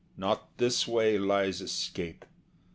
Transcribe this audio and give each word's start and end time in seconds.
Not 0.17 0.57
this 0.57 0.87
way 0.87 1.19
lies 1.19 1.61
escape. 1.61 2.25